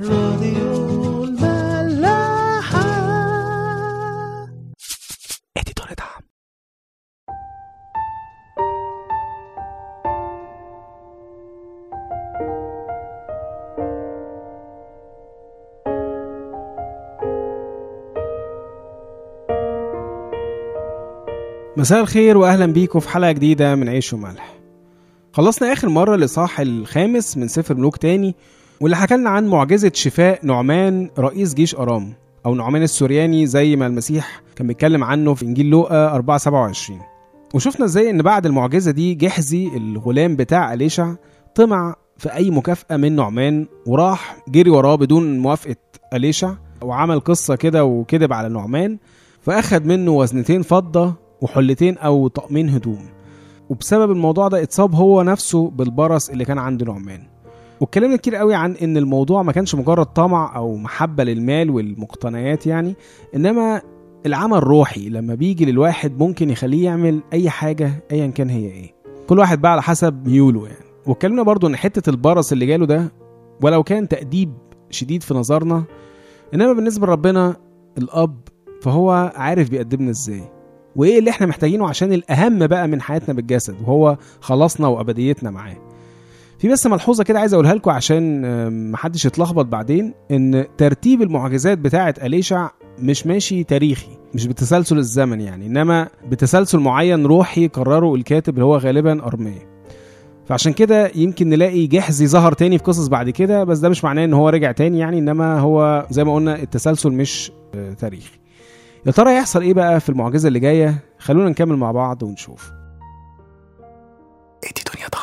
[0.00, 2.82] راديو الملاحة.
[5.56, 6.22] اديتور دعم
[21.76, 24.54] مساء الخير واهلا بيكم في حلقة جديدة من عيش وملح.
[25.32, 28.34] خلصنا آخر مرة الاصحاح الخامس من سفر ملوك تاني.
[28.82, 32.12] واللي حكى لنا عن معجزة شفاء نعمان رئيس جيش أرام
[32.46, 37.00] أو نعمان السورياني زي ما المسيح كان بيتكلم عنه في إنجيل لوقا 4 27
[37.54, 41.14] وشفنا إزاي إن بعد المعجزة دي جحزي الغلام بتاع اليشع
[41.54, 45.76] طمع في أي مكافأة من نعمان وراح جري وراه بدون موافقة
[46.14, 48.98] اليشع وعمل قصة كده وكذب على نعمان
[49.40, 53.04] فأخد منه وزنتين فضة وحلتين أو طقمين هدوم.
[53.70, 57.31] وبسبب الموضوع ده اتصاب هو نفسه بالبرص اللي كان عند نعمان.
[57.82, 62.94] واتكلمنا كتير قوي عن إن الموضوع ما كانش مجرد طمع أو محبة للمال والمقتنيات يعني
[63.36, 63.82] إنما
[64.26, 68.94] العمل روحي لما بيجي للواحد ممكن يخليه يعمل أي حاجة ايا كان هي إيه.
[69.28, 70.84] كل واحد بقى على حسب ميوله يعني.
[71.06, 73.12] واتكلمنا برضو إن حتة البرص اللي جاله ده
[73.62, 74.52] ولو كان تأديب
[74.90, 75.84] شديد في نظرنا
[76.54, 77.56] إنما بالنسبة لربنا
[77.98, 78.40] الأب
[78.82, 80.42] فهو عارف بيقدمنا إزاي.
[80.96, 85.91] وإيه اللي إحنا محتاجينه عشان الأهم بقى من حياتنا بالجسد وهو خلاصنا وأبديتنا معاه.
[86.62, 92.14] في بس ملحوظة كده عايز أقولها لكم عشان محدش يتلخبط بعدين إن ترتيب المعجزات بتاعه
[92.22, 98.64] أليشع مش ماشي تاريخي مش بتسلسل الزمن يعني إنما بتسلسل معين روحي قرره الكاتب اللي
[98.64, 99.68] هو غالبا أرمية.
[100.46, 104.24] فعشان كده يمكن نلاقي جحزي ظهر تاني في قصص بعد كده بس ده مش معناه
[104.24, 108.38] إن هو رجع تاني يعني إنما هو زي ما قلنا التسلسل مش آه، تاريخي.
[109.06, 112.70] يا ترى هيحصل إيه بقى في المعجزة اللي جاية؟ خلونا نكمل مع بعض ونشوف.
[114.64, 115.21] إدي دنيا طعم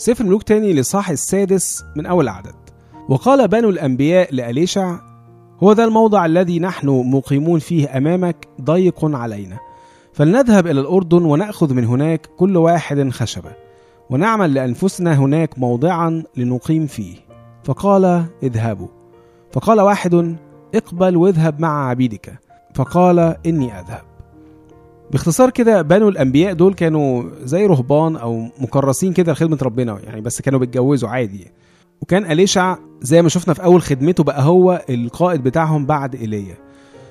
[0.00, 2.54] سفر ملوك تاني لصاح السادس من أول عدد.
[3.08, 4.98] وقال بنو الأنبياء لأليشع
[5.62, 9.58] هو ذا الموضع الذي نحن مقيمون فيه أمامك ضيق علينا.
[10.12, 13.52] فلنذهب إلى الأردن ونأخذ من هناك كل واحد خشبة.
[14.10, 17.16] ونعمل لأنفسنا هناك موضعا لنقيم فيه.
[17.64, 18.88] فقال اذهبوا.
[19.52, 20.36] فقال واحد
[20.74, 22.38] اقبل واذهب مع عبيدك.
[22.74, 24.09] فقال إني أذهب.
[25.12, 30.40] باختصار كده بنو الأنبياء دول كانوا زي رهبان أو مكرسين كده لخدمة ربنا يعني بس
[30.40, 31.46] كانوا بيتجوزوا عادي.
[32.02, 36.54] وكان أليشع زي ما شفنا في أول خدمته بقى هو القائد بتاعهم بعد إيليا.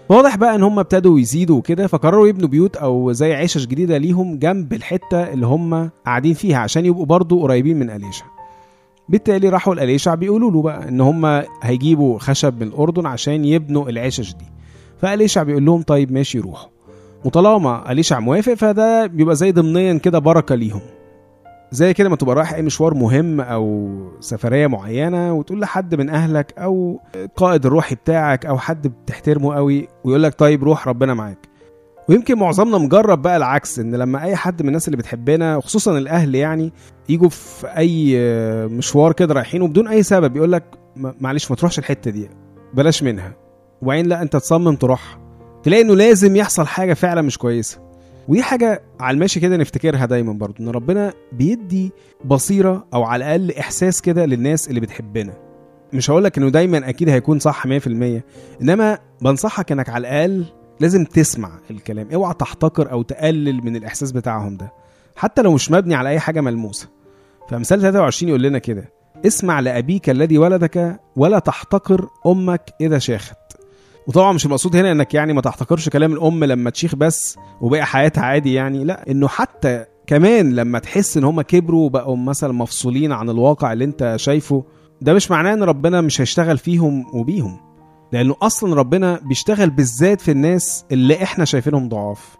[0.09, 4.39] واضح بقى إن هم ابتدوا يزيدوا وكده فقرروا يبنوا بيوت أو زي عشش جديدة ليهم
[4.39, 8.25] جنب الحتة اللي هم قاعدين فيها عشان يبقوا برضو قريبين من أليشع.
[9.09, 14.33] بالتالي راحوا لأليشع بيقولوا له بقى إن هم هيجيبوا خشب من الأردن عشان يبنوا العشش
[14.33, 14.45] دي.
[15.01, 16.69] فأليشع بيقول لهم طيب ماشي روحوا.
[17.25, 20.81] وطالما اليشع موافق فده بيبقى زي ضمنيا كده بركة ليهم.
[21.71, 26.53] زي كده ما تبقى رايح أي مشوار مهم أو سفرية معينة وتقول لحد من أهلك
[26.57, 31.37] أو القائد الروحي بتاعك أو حد بتحترمه قوي ويقول لك طيب روح ربنا معاك.
[32.09, 36.35] ويمكن معظمنا مجرب بقى العكس إن لما أي حد من الناس اللي بتحبنا وخصوصا الأهل
[36.35, 36.73] يعني
[37.09, 38.15] يجوا في أي
[38.67, 40.63] مشوار كده رايحين وبدون أي سبب يقول لك
[40.95, 42.29] معلش ما تروحش الحتة دي
[42.73, 43.33] بلاش منها.
[43.81, 45.28] وبعدين لا أنت تصمم تروحها.
[45.63, 47.79] تلاقي إنه لازم يحصل حاجة فعلا مش كويسة.
[48.27, 51.91] ودي حاجة على الماشي كده نفتكرها دايما برضو إن ربنا بيدي
[52.25, 55.33] بصيرة أو على الأقل إحساس كده للناس اللي بتحبنا.
[55.93, 57.69] مش هقولك إنه دايما أكيد هيكون صح 100%
[58.61, 60.45] إنما بنصحك إنك على الأقل
[60.79, 64.73] لازم تسمع الكلام اوعى تحتقر أو تقلل من الإحساس بتاعهم ده
[65.15, 66.87] حتى لو مش مبني على أي حاجة ملموسة.
[67.49, 68.93] فامثال 23 يقول لنا كده
[69.25, 73.37] اسمع لأبيك الذي ولدك ولا تحتقر أمك إذا شاخت.
[74.07, 78.23] وطبعا مش المقصود هنا إنك يعني ما تحتقرش كلام الأم لما تشيخ بس وباقي حياتها
[78.23, 83.29] عادي يعني لا إنه حتى كمان لما تحس إن هم كبروا وبقوا مثلا مفصولين عن
[83.29, 84.63] الواقع اللي أنت شايفه
[85.01, 87.59] ده مش معناه إن ربنا مش هيشتغل فيهم وبيهم
[88.11, 92.37] لأنه أصلا ربنا بيشتغل بالذات في الناس اللي إحنا شايفينهم ضعاف.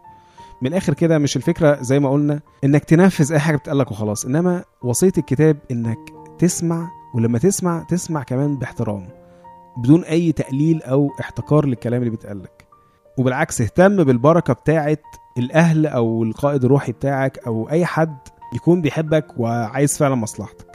[0.62, 4.64] من الآخر كده مش الفكرة زي ما قلنا إنك تنفذ أي حاجة بتقالك وخلاص إنما
[4.84, 5.98] وصية الكتاب إنك
[6.40, 9.19] تسمع ولما تسمع تسمع كمان باحترام.
[9.78, 12.66] بدون أي تقليل أو احتقار للكلام اللي بيتقالك
[13.18, 14.98] وبالعكس اهتم بالبركة بتاعه
[15.38, 18.18] الأهل أو القائد الروحي بتاعك أو أي حد
[18.56, 20.66] يكون بيحبك وعايز فعلا مصلحتك.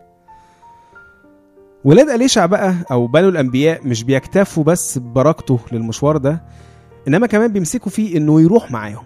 [1.84, 6.42] ولاد أليشع بقى أو بنو الأنبياء مش بيكتفوا بس ببركته للمشوار ده
[7.08, 9.04] إنما كمان بيمسكوا فيه إنه يروح معاهم.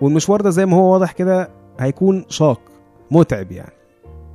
[0.00, 1.50] والمشوار ده زي ما هو واضح كده
[1.80, 2.60] هيكون شاق
[3.10, 3.72] متعب يعني.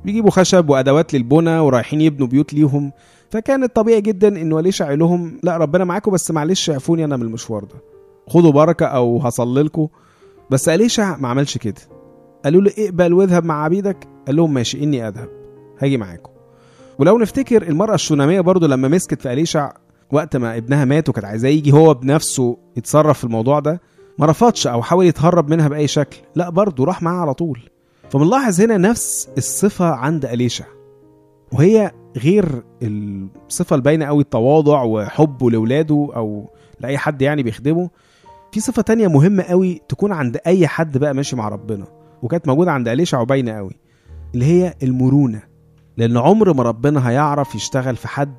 [0.04, 2.92] بيجيبوا خشب وأدوات للبنى ورايحين يبنوا بيوت ليهم.
[3.30, 7.22] فكان الطبيعي جدا انه اليشع يقول لهم لا ربنا معاكم بس معلش اعفوني أنا من
[7.22, 7.74] المشوار ده.
[8.28, 9.88] خدوا بركة أو هصلي لكم.
[10.50, 11.80] بس اليشع ما عملش كده.
[12.44, 14.08] قالوا له اقبل واذهب مع عبيدك.
[14.26, 15.28] قال لهم ماشي إني أذهب.
[15.78, 16.30] هاجي معاكم.
[16.98, 19.72] ولو نفتكر المرأة الشونامية برضو لما مسكت في أليشع
[20.12, 23.80] وقت ما ابنها مات وكانت عايزاه يجي هو بنفسه يتصرف في الموضوع ده
[24.18, 26.16] ما رفضش أو حاول يتهرب منها بأي شكل.
[26.34, 27.60] لا برضه راح معاها على طول.
[28.10, 30.64] فبنلاحظ هنا نفس الصفة عند اليشع
[31.52, 36.50] وهي غير الصفة الباينة قوي التواضع وحبه لأولاده أو
[36.80, 37.90] لأي حد يعني بيخدمه.
[38.52, 41.86] في صفة تانية مهمة قوي تكون عند أي حد بقى ماشي مع ربنا
[42.22, 43.76] وكانت موجودة عند اليشع وباينه قوي
[44.34, 45.42] اللي هي المرونة.
[45.96, 48.34] لأن عمر ما ربنا هيعرف يشتغل في حد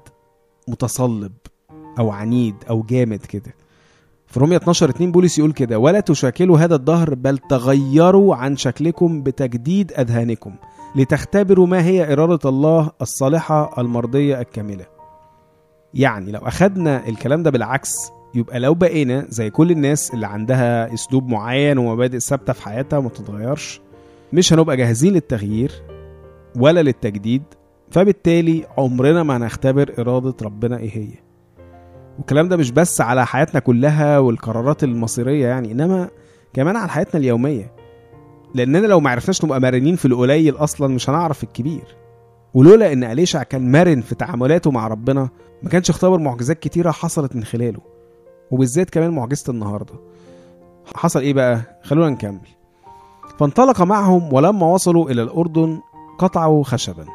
[0.68, 1.32] متصلب
[2.00, 3.54] أو عنيد أو جامد كده.
[4.28, 9.24] في رومية 12 2 بولس يقول كده ولا تشاكلوا هذا الدهر بل تغيروا عن شكلكم
[9.24, 10.56] بتجديد أذهانكم.
[10.96, 14.86] لتختبروا ما هي إرادة الله الصالحة المرضية الكاملة.
[15.94, 17.94] يعني لو أخدنا الكلام ده بالعكس
[18.36, 23.10] يبقى لو بقينا زي كل الناس اللي عندها أسلوب معين ومبادئ ثابتة في حياتها ما
[23.10, 23.82] تتغيرش
[24.34, 25.72] مش هنبقى جاهزين للتغيير
[26.56, 27.44] ولا للتجديد
[27.92, 31.10] فبالتالي عمرنا ما هنختبر إرادة ربنا إيه هي.
[32.18, 36.10] والكلام ده مش بس على حياتنا كلها والقرارات المصيرية يعني إنما
[36.54, 37.72] كمان على حياتنا اليومية.
[38.56, 41.96] لاننا لو ما عرفناش نبقى مرنين في القليل أصلا مش هنعرف الكبير.
[42.54, 45.30] ولولا إن أليشع كان مرن في تعاملاته مع ربنا
[45.64, 47.80] ما كانش اختبر معجزات كتيرة حصلت من خلاله
[48.52, 49.94] وبالذات كمان معجزة النهارده.
[50.96, 52.48] حصل إيه بقى؟ خلونا نكمل.
[53.40, 55.80] فانطلق معهم ولما وصلوا إلى الأردن
[56.18, 57.06] قطعوا خشبا.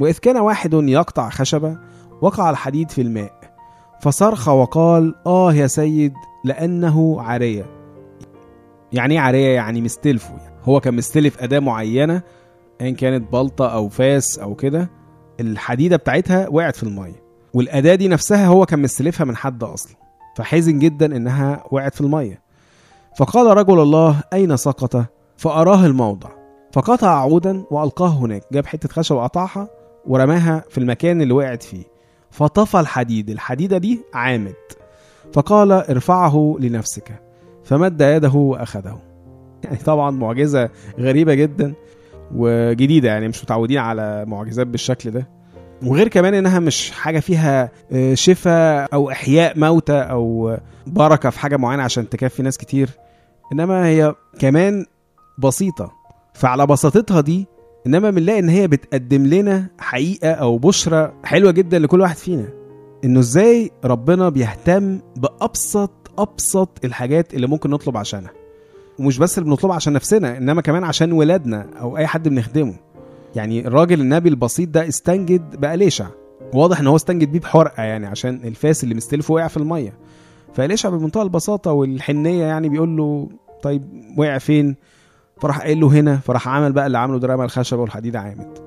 [0.00, 1.78] وإذ كان واحد يقطع خشبة
[2.20, 3.32] وقع الحديد في الماء.
[4.00, 7.66] فصرخ وقال آه يا سيد لأنه عارية.
[8.92, 10.51] يعني إيه عارية؟ يعني مستلفه يعني.
[10.64, 12.22] هو كان مستلف أداة معينة
[12.80, 14.90] إن كانت بلطة أو فاس أو كده
[15.40, 17.22] الحديدة بتاعتها وقعت في المية.
[17.54, 19.96] والأداة دي نفسها هو كان مستلفها من حد أصلا
[20.36, 22.42] فحزن جدا إنها وقعت في المية.
[23.18, 25.04] فقال رجل الله أين سقط؟
[25.36, 26.28] فأراه الموضع.
[26.72, 29.68] فقطع عودا وألقاه هناك جاب حتة خشب وقطعها
[30.06, 31.84] ورماها في المكان اللي وقعت فيه.
[32.30, 34.54] فطفى الحديد الحديدة دي عامد
[35.32, 37.22] فقال ارفعه لنفسك.
[37.64, 39.11] فمد يده وأخذه.
[39.64, 41.74] يعني طبعا معجزة غريبة جدا
[42.34, 45.28] وجديدة يعني مش متعودين على معجزات بالشكل ده.
[45.86, 47.70] وغير كمان إنها مش حاجة فيها
[48.14, 50.56] شفاء أو إحياء موتى أو
[50.86, 52.88] بركة في حاجة معينة عشان تكفي ناس كتير.
[53.52, 54.86] إنما هي كمان
[55.38, 55.92] بسيطة.
[56.34, 57.46] فعلى بساطتها دي
[57.86, 62.48] إنما بنلاقي إن هي بتقدم لنا حقيقة أو بشرى حلوة جدا لكل واحد فينا.
[63.04, 68.30] إنه إزاي ربنا بيهتم بأبسط أبسط الحاجات اللي ممكن نطلب عشانها.
[68.98, 72.74] ومش بس اللي بنطلبها عشان نفسنا إنما كمان عشان ولادنا أو أي حد بنخدمه.
[73.36, 76.06] يعني الراجل النبي البسيط ده استنجد بأليشع.
[76.54, 79.92] واضح إن هو استنجد بيه بحرقة يعني عشان الفاس اللي مستلفه وقع في المية.
[80.54, 83.28] فأليشع بمنتهى البساطة والحنية يعني بيقول له
[83.62, 83.82] طيب
[84.18, 84.76] وقع فين؟
[85.40, 88.58] فراح قايل له هنا فراح عمل بقى اللي عمله ده رمى الخشبه والحديد عامد.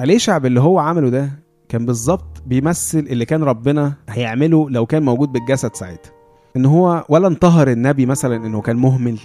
[0.00, 1.30] أليشع باللي هو عمله ده
[1.68, 6.12] كان بالظبط بيمثل اللي كان ربنا هيعمله لو كان موجود بالجسد ساعتها.
[6.56, 9.18] إن هو ولا انتهر النبي مثلا إنه كان مهمل.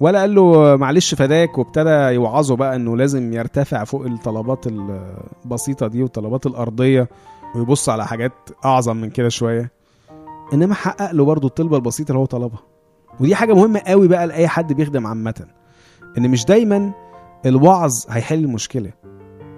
[0.00, 6.02] ولا قال له معلش فداك وابتدى يوعظه بقى إنه لازم يرتفع فوق الطلبات البسيطة دي
[6.02, 7.08] والطلبات الأرضية
[7.56, 8.32] ويبص على حاجات
[8.64, 9.70] أعظم من كده شوية.
[10.52, 12.60] إنما حقق له برضه الطلبة البسيطة اللي هو طلبها.
[13.20, 15.46] ودي حاجة مهمة قوي بقى لأي حد بيخدم عامة
[16.18, 16.92] إن مش دايما
[17.46, 18.90] الوعظ هيحل المشكلة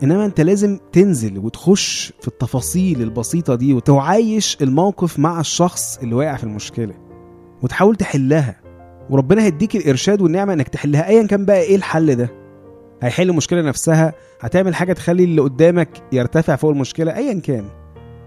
[0.02, 6.36] إنما أنت لازم تنزل وتخش في التفاصيل البسيطة دي وتعايش الموقف مع الشخص اللي واقع
[6.36, 6.94] في المشكلة
[7.62, 8.65] وتحاول تحلها.
[9.10, 11.08] وربنا هيديك الإرشاد والنعمة إنك تحلها.
[11.08, 12.28] ايا كان بقى إيه الحل ده؟
[13.02, 17.64] هيحل المشكلة نفسها؟ هتعمل حاجة تخلي اللي قدامك يرتفع فوق المشكلة؟ ايا كان.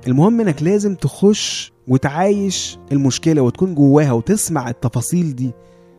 [0.07, 5.51] المهم إنك لازم تخش وتعايش المشكلة وتكون جواها وتسمع التفاصيل دي.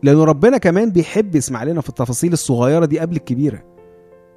[0.03, 3.63] لأن ربنا كمان بيحب يسمع لنا في التفاصيل الصغيرة دي قبل الكبيرة.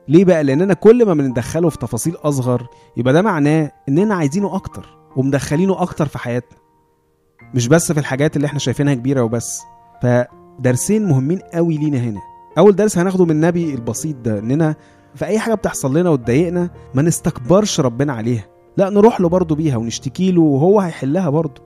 [0.09, 4.87] ليه بقى؟ لاننا كل ما بندخله في تفاصيل أصغر يبقى ده معناه إننا عايزينه أكتر
[5.17, 6.59] ومدخلينه أكتر في حياتنا.
[7.55, 9.61] مش بس في الحاجات اللي إحنا شايفينها كبيرة وبس.
[10.03, 12.21] فدرسين مهمين قوي لينا هنا.
[12.59, 14.75] أول درس هناخده من النبي البسيط ده إننا
[15.15, 18.45] في أي حاجة بتحصل لنا وتضايقنا ما نستكبرش ربنا عليها.
[18.77, 21.63] لا نروح له برضه بيها ونشتكي له وهو هيحلها برضه.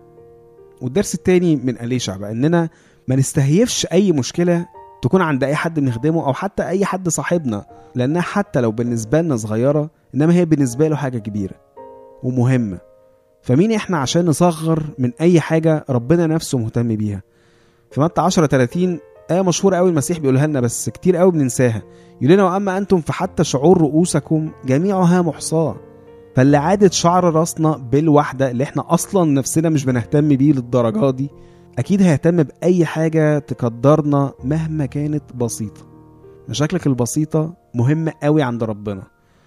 [0.82, 2.68] والدرس التاني من أليشع بقى إننا
[3.08, 4.66] ما نستهيفش أي مشكلة
[5.02, 9.37] تكون عند أي حد بنخدمه أو حتى أي حد صاحبنا لأنها حتى لو بالنسبة لنا
[9.37, 11.54] صغيرة إنما هي بالنسبة له حاجة كبيرة
[12.23, 12.78] ومهمة.
[13.42, 17.23] فمين إحنا عشان نصغر من أي حاجة ربنا نفسه مهتم بيها؟
[17.90, 18.99] في متى 10 30
[19.30, 21.83] آية مشهورة قوي المسيح بيقولها لنا بس كتير قوي بننساها.
[22.21, 25.76] يقول لنا وأما أنتم فحتى شعور رؤوسكم جميعها محصاة
[26.37, 31.30] فاللي عادت شعر راسنا بالوحدة اللي إحنا أصلا نفسنا مش بنهتم بيه للدرجة دي
[31.78, 35.80] أكيد هيهتم بأي حاجة تقدرنا مهما كانت بسيطة.
[36.49, 39.02] مشاكلك البسيطة مهمة قوي عند ربنا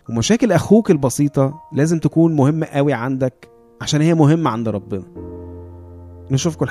[0.09, 3.49] ومشاكل أخوك البسيطة لازم تكون مهمة قوي عندك
[3.81, 5.03] عشان هي مهمة عند ربنا.
[6.31, 6.65] نشوفكم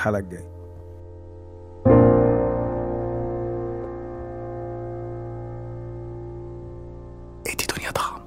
[7.57, 8.20] Di 图你要躺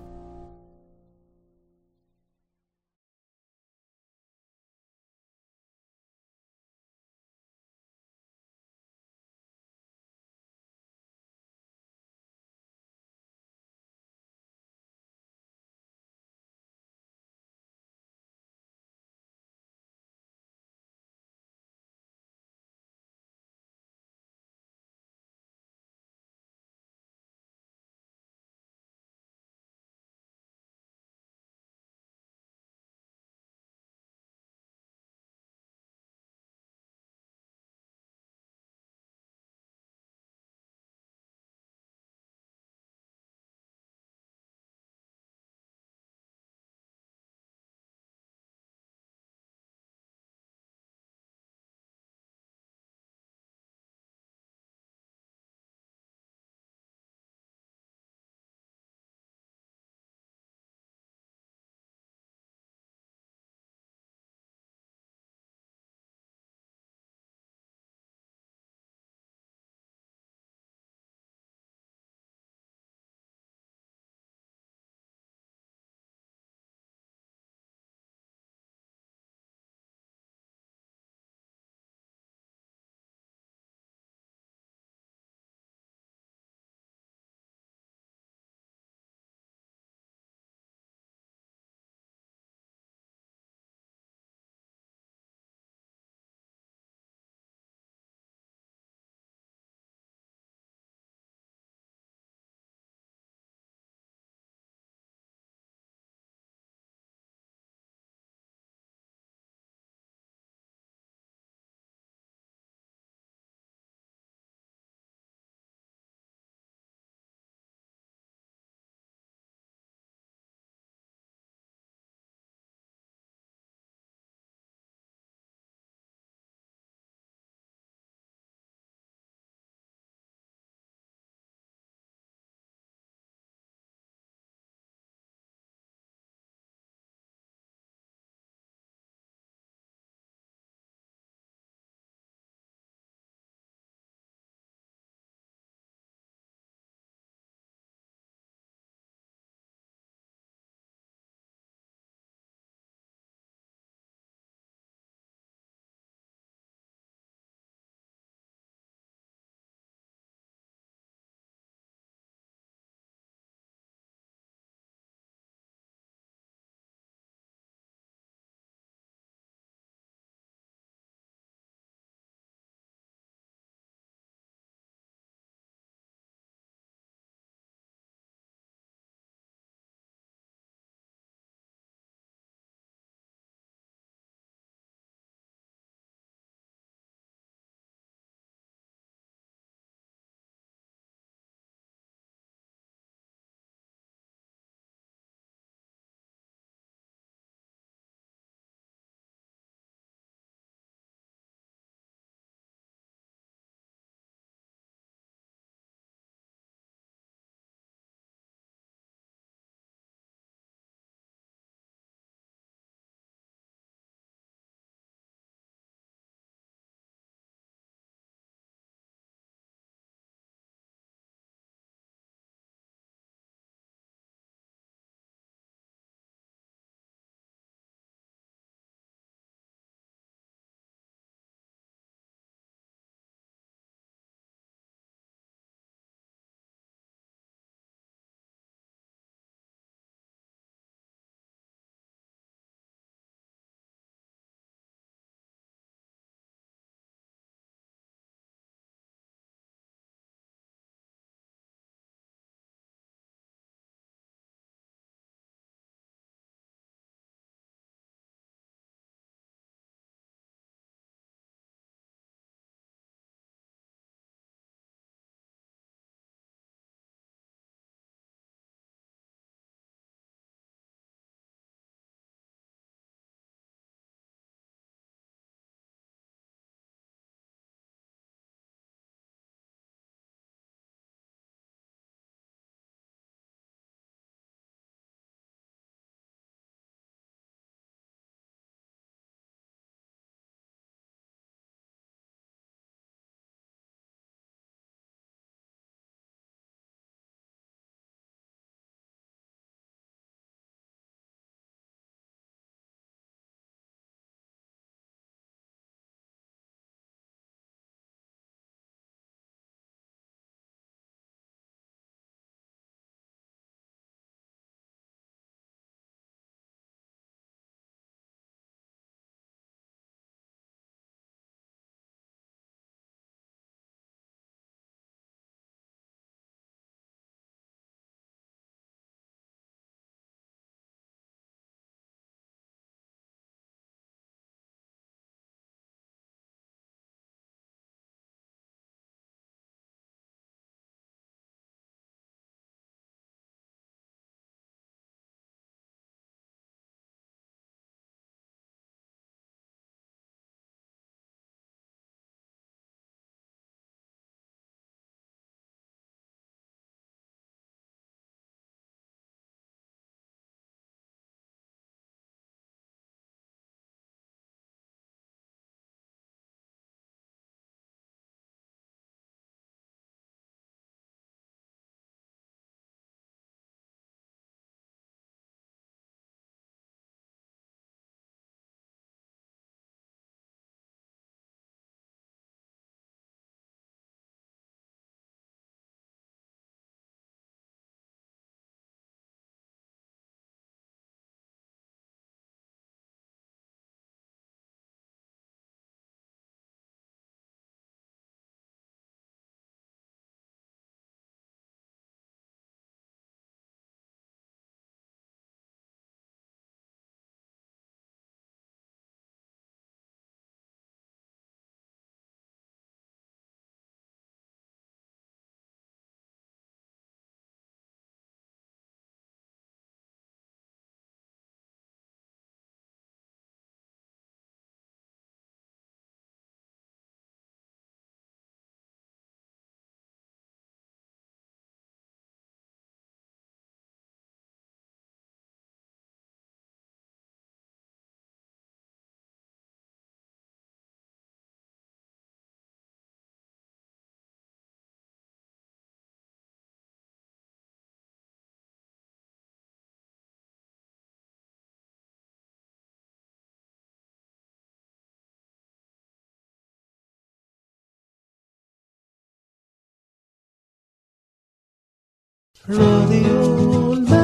[462.69, 464.24] الملاحة